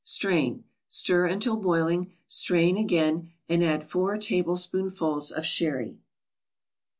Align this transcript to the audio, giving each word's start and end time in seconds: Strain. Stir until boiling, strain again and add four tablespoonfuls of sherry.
Strain. 0.03 0.63
Stir 0.87 1.27
until 1.27 1.57
boiling, 1.57 2.11
strain 2.27 2.75
again 2.75 3.29
and 3.47 3.63
add 3.63 3.83
four 3.83 4.17
tablespoonfuls 4.17 5.31
of 5.31 5.45
sherry. 5.45 5.99